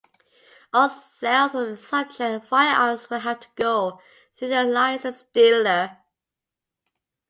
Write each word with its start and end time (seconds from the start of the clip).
All 0.73 0.89
sales 0.89 1.53
of 1.53 1.67
the 1.67 1.77
subject 1.77 2.47
firearms 2.47 3.07
would 3.11 3.21
have 3.21 3.41
to 3.41 3.47
go 3.55 4.01
through 4.35 4.47
a 4.51 4.63
licensed 4.65 5.31
dealer. 5.31 5.99